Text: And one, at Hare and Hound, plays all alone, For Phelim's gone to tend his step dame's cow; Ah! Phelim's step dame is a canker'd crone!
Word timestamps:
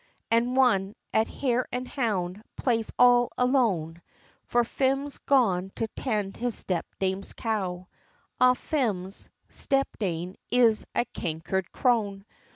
And 0.31 0.57
one, 0.57 0.95
at 1.13 1.27
Hare 1.27 1.67
and 1.71 1.87
Hound, 1.87 2.41
plays 2.55 2.91
all 2.97 3.29
alone, 3.37 4.01
For 4.45 4.63
Phelim's 4.63 5.19
gone 5.19 5.71
to 5.75 5.87
tend 5.89 6.37
his 6.37 6.55
step 6.57 6.87
dame's 6.97 7.33
cow; 7.33 7.87
Ah! 8.39 8.55
Phelim's 8.55 9.29
step 9.49 9.87
dame 9.99 10.37
is 10.49 10.87
a 10.95 11.05
canker'd 11.05 11.71
crone! 11.71 12.25